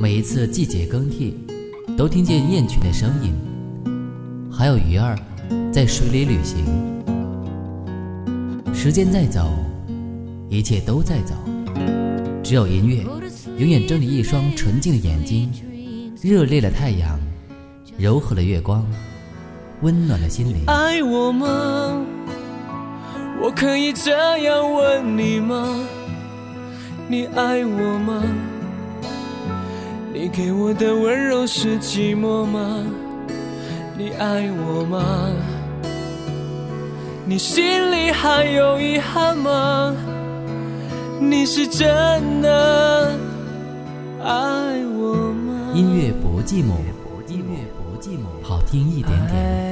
[0.00, 1.36] 每一次季节更替，
[1.94, 3.34] 都听见雁群的声音，
[4.50, 5.14] 还有鱼儿
[5.70, 6.64] 在水里旅行。
[8.72, 9.50] 时间在走，
[10.48, 11.34] 一切都在走，
[12.42, 13.04] 只有音乐
[13.58, 15.52] 永远睁着一双纯净的眼睛，
[16.22, 17.20] 热烈的太阳，
[17.98, 18.82] 柔和的月光，
[19.82, 20.64] 温暖的心灵。
[20.66, 22.02] 爱我吗？
[23.42, 25.78] 我可以这样问你吗？
[27.06, 28.24] 你爱我吗？
[30.12, 32.84] 你给我的温柔是寂寞吗？
[33.96, 35.30] 你爱我吗？
[37.24, 39.94] 你心里还有遗憾吗？
[41.20, 43.16] 你是真的
[44.20, 45.70] 爱我吗？
[45.74, 46.74] 音乐不寂寞，
[47.28, 49.70] 音乐不寂寞，好听一点点。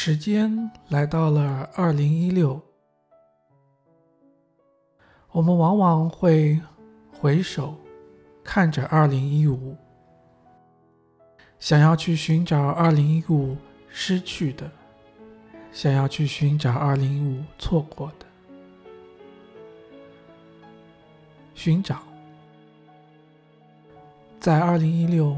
[0.00, 2.62] 时间来到了二零一六，
[5.32, 6.56] 我们往往会
[7.10, 7.74] 回首
[8.44, 9.76] 看着二零一五，
[11.58, 13.56] 想要去寻找二零一五
[13.88, 14.70] 失去的，
[15.72, 18.26] 想要去寻找二零一五错过的，
[21.56, 21.98] 寻找，
[24.38, 25.36] 在二零一六，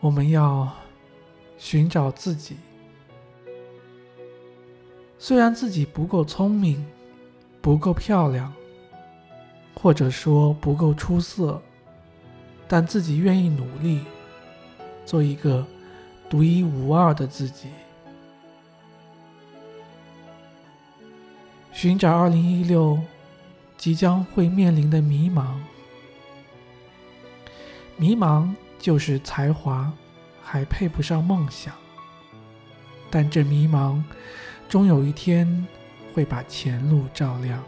[0.00, 0.70] 我们要
[1.56, 2.58] 寻找自己。
[5.26, 6.84] 虽然自己不够聪明，
[7.62, 8.52] 不够漂亮，
[9.74, 11.62] 或者说不够出色，
[12.68, 14.02] 但自己愿意努力，
[15.06, 15.66] 做一个
[16.28, 17.70] 独一无二的自己。
[21.72, 23.00] 寻找二零一六
[23.78, 25.54] 即将会面临的迷茫，
[27.96, 29.90] 迷茫就是才华
[30.42, 31.72] 还配不上梦想，
[33.10, 34.04] 但这迷茫。
[34.74, 35.46] 终有一天
[36.12, 37.62] 会把前路照亮。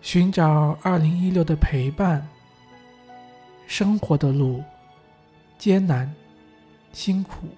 [0.00, 2.24] 寻找二零一六的陪伴，
[3.66, 4.62] 生活的路
[5.58, 6.14] 艰难
[6.92, 7.48] 辛苦，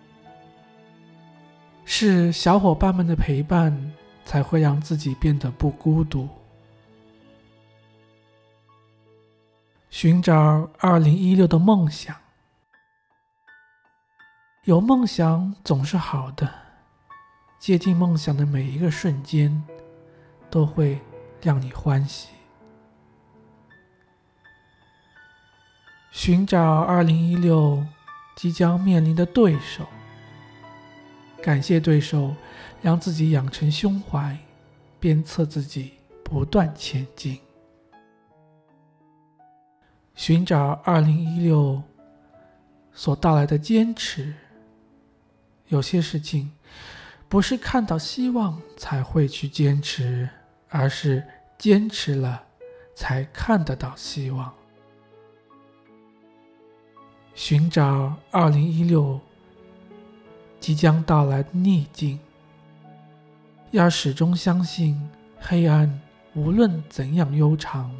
[1.85, 3.93] 是小伙伴们的陪伴，
[4.25, 6.27] 才会让自己变得不孤独。
[9.91, 12.22] 寻找二零一六的梦想。
[14.65, 16.49] 有梦想总是好的，
[17.59, 19.61] 接近梦想的每一个瞬间，
[20.49, 21.01] 都会
[21.41, 22.29] 让你欢喜。
[26.13, 27.85] 寻找二零一六
[28.37, 29.85] 即将面临的对手，
[31.43, 32.33] 感谢对手，
[32.81, 34.39] 让自己养成胸怀，
[35.01, 37.37] 鞭策自己不断前进。
[40.15, 41.83] 寻找二零一六
[42.93, 44.33] 所到来的坚持。
[45.73, 46.53] 有些事情
[47.31, 50.29] 不是看到希望才会去坚持，
[50.69, 51.25] 而是
[51.57, 52.45] 坚持了
[52.95, 54.53] 才看得到希望。
[57.35, 59.19] 寻找二零一六
[60.61, 62.21] 即将到来的逆境，
[63.71, 65.01] 要始终相信
[65.41, 65.91] 黑暗
[66.35, 67.91] 无论怎样悠长，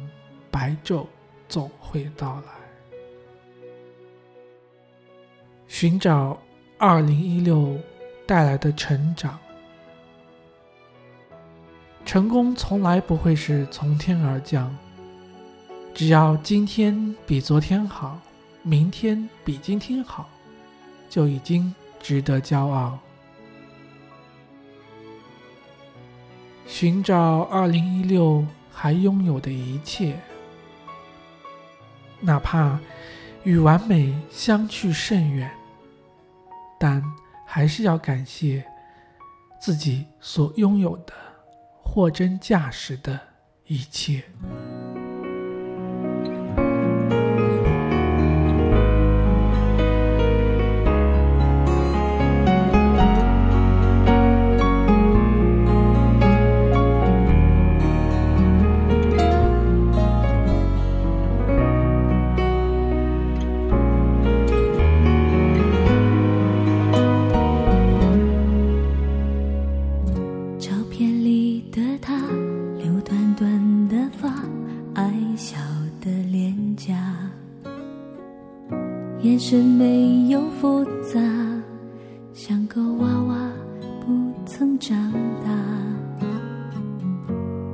[0.51, 1.07] 白昼
[1.49, 2.53] 总会到来。
[5.67, 6.37] 寻找。
[6.85, 7.79] 二零一六
[8.27, 9.39] 带来的成长，
[12.03, 14.77] 成功从来不会是从天而降。
[15.93, 18.19] 只要今天比昨天好，
[18.63, 20.29] 明天比今天好，
[21.09, 22.99] 就已经值得骄傲。
[26.67, 30.19] 寻找二零一六还拥有的一切，
[32.19, 32.77] 哪怕
[33.45, 35.49] 与完美相去甚远。
[36.83, 37.01] 但
[37.45, 38.61] 还是要感谢
[39.57, 41.13] 自己所拥有的
[41.81, 43.17] 货真价实的
[43.67, 44.21] 一切。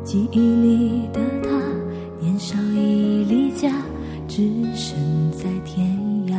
[0.09, 1.49] 记忆里的他，
[2.19, 3.69] 年少已离家，
[4.27, 4.41] 只
[4.73, 4.97] 身
[5.31, 5.87] 在天
[6.25, 6.33] 涯。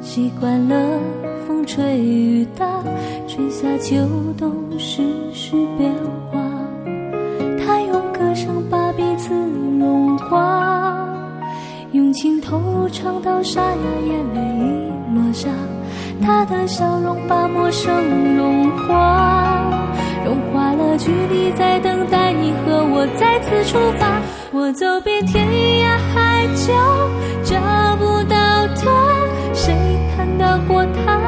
[0.00, 0.98] 习惯了
[1.46, 2.66] 风吹雨打，
[3.28, 3.94] 春夏秋
[4.38, 5.02] 冬世
[5.34, 5.92] 事变
[6.32, 6.40] 化。
[7.62, 9.34] 他用歌声把彼此
[9.78, 10.96] 融化，
[11.92, 15.50] 用情投入唱到沙哑，眼泪已落下。
[16.22, 17.92] 他的笑容把陌生
[18.34, 19.59] 融化。
[21.52, 24.20] 在等待你和我再次出发。
[24.52, 26.72] 我走遍天涯海角
[27.42, 29.74] 找不到他谁
[30.16, 31.19] 看到过他？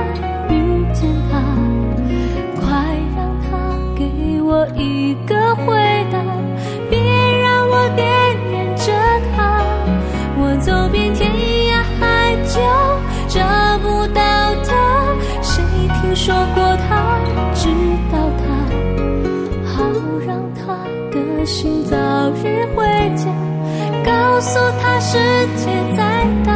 [24.43, 25.17] 告诉他世
[25.57, 25.67] 界
[25.97, 26.52] 在等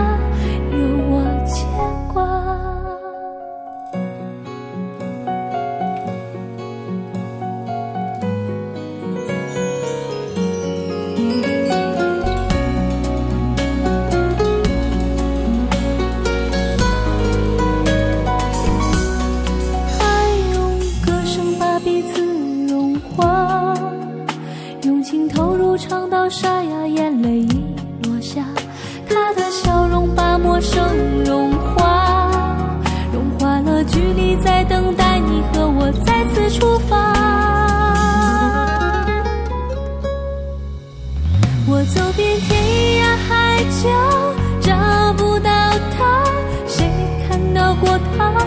[47.99, 48.46] 他。